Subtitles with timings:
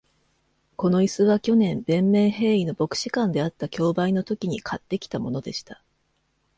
[0.77, 5.83] この椅子は、去年、ヴェンメンヘーイの牧師館であった競売のときに買ってきたものでした。